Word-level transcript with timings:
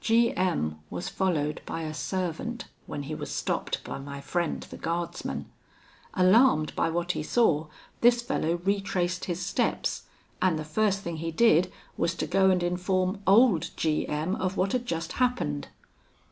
"G 0.03 0.31
M 0.35 0.79
was 0.89 1.09
followed 1.09 1.61
by 1.67 1.83
a 1.83 1.93
servant, 1.93 2.65
when 2.87 3.03
he 3.03 3.13
was 3.13 3.29
stopped 3.29 3.83
by 3.83 3.99
my 3.99 4.19
friend 4.19 4.63
the 4.63 4.77
guardsman. 4.77 5.45
Alarmed 6.15 6.75
by 6.75 6.89
what 6.89 7.11
he 7.11 7.21
saw, 7.21 7.67
this 7.99 8.19
fellow 8.23 8.55
retraced 8.63 9.25
his 9.25 9.45
steps, 9.45 10.05
and 10.41 10.57
the 10.57 10.63
first 10.65 11.01
thing 11.01 11.17
he 11.17 11.29
did 11.29 11.71
was 11.97 12.15
to 12.15 12.25
go 12.25 12.49
and 12.49 12.63
inform 12.63 13.21
old 13.27 13.69
G 13.77 14.07
M 14.07 14.33
of 14.37 14.57
what 14.57 14.71
had 14.71 14.87
just 14.87 15.11
happened. 15.13 15.67